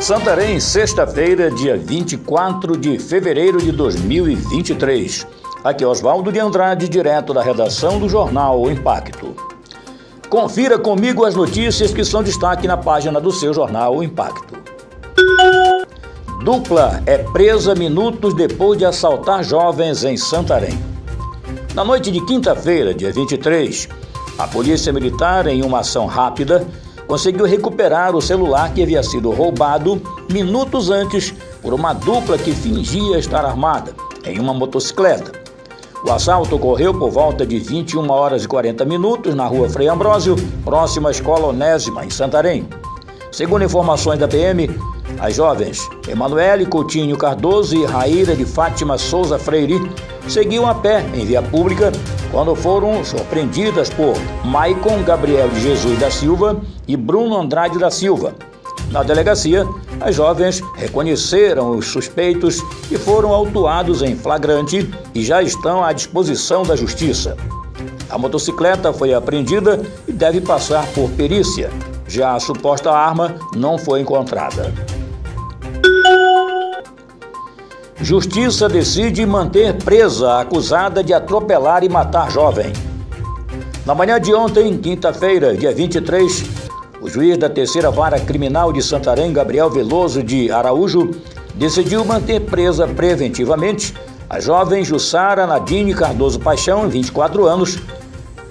Santarém, 0.00 0.60
sexta-feira, 0.60 1.50
dia 1.50 1.76
24 1.76 2.76
de 2.76 3.00
fevereiro 3.00 3.58
de 3.58 3.72
2023. 3.72 5.26
Aqui 5.64 5.82
é 5.82 5.86
Oswaldo 5.86 6.30
de 6.30 6.38
Andrade, 6.38 6.88
direto 6.88 7.34
da 7.34 7.42
redação 7.42 7.98
do 7.98 8.08
jornal 8.08 8.62
O 8.62 8.70
Impacto. 8.70 9.34
Confira 10.30 10.78
comigo 10.78 11.24
as 11.24 11.34
notícias 11.34 11.92
que 11.92 12.04
são 12.04 12.22
destaque 12.22 12.68
na 12.68 12.76
página 12.76 13.20
do 13.20 13.32
seu 13.32 13.52
jornal 13.52 13.96
O 13.96 14.02
Impacto. 14.02 14.56
Dupla 16.44 17.02
é 17.04 17.18
presa 17.18 17.74
minutos 17.74 18.34
depois 18.34 18.78
de 18.78 18.84
assaltar 18.84 19.42
jovens 19.42 20.04
em 20.04 20.16
Santarém. 20.16 20.78
Na 21.74 21.84
noite 21.84 22.12
de 22.12 22.24
quinta-feira, 22.24 22.94
dia 22.94 23.12
23, 23.12 23.88
a 24.38 24.46
Polícia 24.46 24.92
Militar, 24.92 25.48
em 25.48 25.64
uma 25.64 25.80
ação 25.80 26.06
rápida, 26.06 26.64
conseguiu 27.08 27.46
recuperar 27.46 28.14
o 28.14 28.20
celular 28.20 28.72
que 28.72 28.82
havia 28.82 29.02
sido 29.02 29.30
roubado 29.30 30.00
minutos 30.30 30.90
antes 30.90 31.34
por 31.62 31.72
uma 31.72 31.94
dupla 31.94 32.36
que 32.36 32.52
fingia 32.52 33.18
estar 33.18 33.44
armada 33.44 33.94
em 34.24 34.38
uma 34.38 34.52
motocicleta. 34.52 35.32
O 36.04 36.12
assalto 36.12 36.54
ocorreu 36.54 36.94
por 36.94 37.10
volta 37.10 37.44
de 37.44 37.58
21 37.58 38.08
horas 38.10 38.44
e 38.44 38.48
40 38.48 38.84
minutos 38.84 39.34
na 39.34 39.46
rua 39.46 39.68
Frei 39.68 39.88
Ambrósio, 39.88 40.36
próxima 40.62 41.08
à 41.08 41.12
Escola 41.12 41.48
Onésima, 41.48 42.04
em 42.04 42.10
Santarém. 42.10 42.68
Segundo 43.32 43.64
informações 43.64 44.18
da 44.18 44.28
PM, 44.28 44.70
as 45.18 45.34
jovens 45.34 45.88
Emanuele 46.06 46.66
Coutinho 46.66 47.16
Cardoso 47.16 47.74
e 47.74 47.84
Raíra 47.84 48.36
de 48.36 48.44
Fátima 48.44 48.96
Souza 48.96 49.38
Freire 49.38 49.90
seguiam 50.28 50.68
a 50.68 50.74
pé 50.74 51.04
em 51.14 51.24
via 51.24 51.42
pública 51.42 51.90
quando 52.30 52.54
foram 52.54 53.04
surpreendidas 53.04 53.88
por 53.90 54.14
Maicon 54.44 55.02
Gabriel 55.02 55.48
de 55.48 55.60
Jesus 55.60 55.98
da 55.98 56.10
Silva 56.10 56.60
e 56.86 56.96
Bruno 56.96 57.36
Andrade 57.36 57.78
da 57.78 57.90
Silva. 57.90 58.34
Na 58.90 59.02
delegacia, 59.02 59.66
as 60.00 60.14
jovens 60.14 60.62
reconheceram 60.76 61.76
os 61.76 61.86
suspeitos 61.86 62.62
e 62.90 62.96
foram 62.96 63.32
autuados 63.32 64.02
em 64.02 64.16
flagrante 64.16 64.88
e 65.14 65.22
já 65.22 65.42
estão 65.42 65.84
à 65.84 65.92
disposição 65.92 66.62
da 66.62 66.74
Justiça. 66.74 67.36
A 68.08 68.16
motocicleta 68.16 68.92
foi 68.92 69.12
apreendida 69.12 69.82
e 70.06 70.12
deve 70.12 70.40
passar 70.40 70.86
por 70.88 71.10
perícia. 71.10 71.70
Já 72.06 72.34
a 72.34 72.40
suposta 72.40 72.90
arma 72.90 73.34
não 73.54 73.76
foi 73.76 74.00
encontrada. 74.00 74.72
Justiça 78.00 78.68
decide 78.68 79.26
manter 79.26 79.74
presa 79.74 80.38
acusada 80.38 81.02
de 81.02 81.12
atropelar 81.12 81.82
e 81.82 81.88
matar 81.88 82.30
jovem. 82.30 82.72
Na 83.84 83.92
manhã 83.92 84.20
de 84.20 84.32
ontem, 84.32 84.78
quinta-feira, 84.78 85.56
dia 85.56 85.74
23, 85.74 86.44
o 87.00 87.08
juiz 87.08 87.36
da 87.36 87.50
terceira 87.50 87.90
vara 87.90 88.20
criminal 88.20 88.72
de 88.72 88.80
Santarém, 88.82 89.32
Gabriel 89.32 89.68
Veloso 89.68 90.22
de 90.22 90.48
Araújo, 90.48 91.10
decidiu 91.56 92.04
manter 92.04 92.40
presa 92.42 92.86
preventivamente 92.86 93.92
a 94.30 94.38
jovem 94.38 94.84
Jussara 94.84 95.44
Nadine 95.44 95.92
Cardoso 95.92 96.38
Paixão, 96.38 96.88
24 96.88 97.46
anos, 97.46 97.80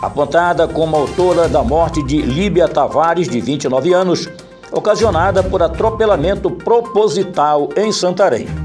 apontada 0.00 0.66
como 0.66 0.96
autora 0.96 1.48
da 1.48 1.62
morte 1.62 2.02
de 2.02 2.22
Líbia 2.22 2.66
Tavares, 2.66 3.28
de 3.28 3.42
29 3.42 3.92
anos, 3.92 4.26
ocasionada 4.72 5.42
por 5.42 5.62
atropelamento 5.62 6.50
proposital 6.50 7.68
em 7.76 7.92
Santarém. 7.92 8.63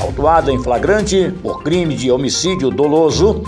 Autuada 0.00 0.52
em 0.52 0.62
flagrante 0.62 1.32
por 1.42 1.62
crime 1.62 1.94
de 1.94 2.10
homicídio 2.10 2.70
doloso, 2.70 3.42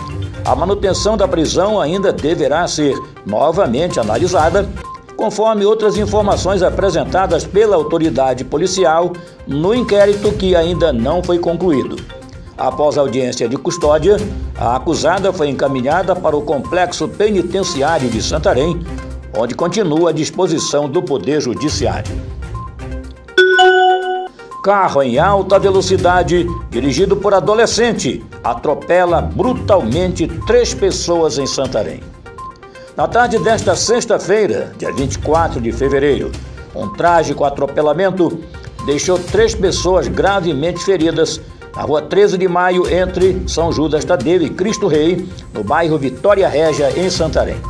a 0.44 0.54
manutenção 0.54 1.16
da 1.16 1.26
prisão 1.26 1.80
ainda 1.80 2.12
deverá 2.12 2.66
ser 2.68 2.94
novamente 3.24 3.98
analisada, 3.98 4.68
conforme 5.16 5.64
outras 5.64 5.96
informações 5.96 6.62
apresentadas 6.62 7.44
pela 7.44 7.76
autoridade 7.76 8.44
policial 8.44 9.12
no 9.46 9.74
inquérito 9.74 10.32
que 10.32 10.54
ainda 10.54 10.92
não 10.92 11.22
foi 11.22 11.38
concluído. 11.38 11.96
Após 12.56 12.96
a 12.96 13.02
audiência 13.02 13.48
de 13.48 13.56
custódia, 13.56 14.16
a 14.58 14.76
acusada 14.76 15.32
foi 15.32 15.48
encaminhada 15.48 16.16
para 16.16 16.36
o 16.36 16.42
complexo 16.42 17.06
penitenciário 17.06 18.08
de 18.08 18.22
Santarém, 18.22 18.80
onde 19.36 19.54
continua 19.54 20.10
à 20.10 20.12
disposição 20.12 20.88
do 20.88 21.02
Poder 21.02 21.40
Judiciário. 21.40 22.25
Carro 24.66 25.00
em 25.00 25.16
alta 25.16 25.60
velocidade, 25.60 26.44
dirigido 26.70 27.16
por 27.16 27.32
adolescente, 27.32 28.20
atropela 28.42 29.22
brutalmente 29.22 30.26
três 30.44 30.74
pessoas 30.74 31.38
em 31.38 31.46
Santarém. 31.46 32.00
Na 32.96 33.06
tarde 33.06 33.38
desta 33.38 33.76
sexta-feira, 33.76 34.72
dia 34.76 34.92
24 34.92 35.60
de 35.60 35.70
fevereiro, 35.70 36.32
um 36.74 36.88
trágico 36.94 37.44
atropelamento 37.44 38.40
deixou 38.84 39.20
três 39.20 39.54
pessoas 39.54 40.08
gravemente 40.08 40.84
feridas 40.84 41.40
na 41.76 41.82
rua 41.82 42.02
13 42.02 42.36
de 42.36 42.48
maio, 42.48 42.92
entre 42.92 43.44
São 43.46 43.70
Judas 43.70 44.04
Tadeu 44.04 44.42
e 44.42 44.50
Cristo 44.50 44.88
Rei, 44.88 45.28
no 45.54 45.62
bairro 45.62 45.96
Vitória 45.96 46.48
Régia, 46.48 46.90
em 46.98 47.08
Santarém. 47.08 47.60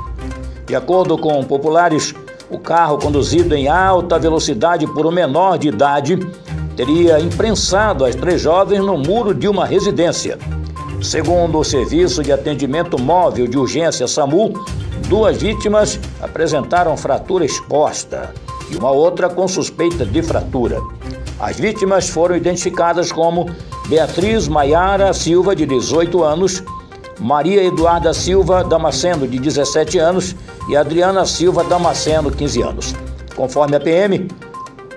De 0.67 0.75
acordo 0.75 1.19
com 1.19 1.45
populares, 1.45 2.15
o 2.49 2.59
carro 2.59 2.97
conduzido 2.97 3.55
em 3.55 3.69
alta 3.69 4.19
velocidade 4.19 4.87
por 4.87 5.05
um 5.05 5.11
menor 5.11 5.59
de 5.59 5.69
idade 5.69 6.19
teria 6.77 7.19
imprensado 7.19 8.05
as 8.05 8.15
três 8.15 8.41
jovens 8.41 8.81
no 8.81 8.99
muro 8.99 9.35
de 9.35 9.49
uma 9.49 9.65
residência. 9.65 10.39
Segundo 11.03 11.59
o 11.59 11.65
Serviço 11.65 12.23
de 12.23 12.31
Atendimento 12.31 13.01
Móvel 13.01 13.47
de 13.47 13.59
Urgência 13.59 14.07
SAMU, 14.07 14.53
duas 15.09 15.37
vítimas 15.39 15.99
apresentaram 16.21 16.97
fratura 16.97 17.45
exposta 17.45 18.33
e 18.71 18.77
uma 18.77 18.91
outra 18.91 19.29
com 19.29 19.49
suspeita 19.49 20.05
de 20.05 20.23
fratura. 20.23 20.81
As 21.39 21.59
vítimas 21.59 22.09
foram 22.09 22.37
identificadas 22.37 23.11
como 23.11 23.49
Beatriz 23.89 24.49
Maiara 24.49 25.13
Silva, 25.13 25.55
de 25.55 25.65
18 25.65 26.23
anos, 26.23 26.63
Maria 27.21 27.65
Eduarda 27.65 28.13
Silva 28.13 28.65
Damasceno, 28.65 29.27
de 29.27 29.39
17 29.39 29.99
anos, 29.99 30.35
e 30.69 30.77
Adriana 30.77 31.25
Silva 31.25 31.63
Damasceno, 31.65 32.31
15 32.31 32.63
anos. 32.63 32.95
Conforme 33.35 33.77
a 33.77 33.81
PM, 33.81 34.29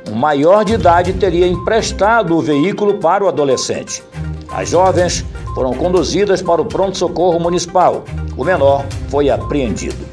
um 0.09 0.15
maior 0.15 0.65
de 0.65 0.73
idade 0.73 1.13
teria 1.13 1.47
emprestado 1.47 2.35
o 2.35 2.41
veículo 2.41 2.95
para 2.95 3.23
o 3.23 3.27
adolescente. 3.27 4.03
As 4.51 4.69
jovens 4.69 5.23
foram 5.53 5.73
conduzidas 5.73 6.41
para 6.41 6.59
o 6.61 6.65
pronto-socorro 6.65 7.39
municipal. 7.39 8.03
O 8.35 8.43
menor 8.43 8.83
foi 9.09 9.29
apreendido. 9.29 10.09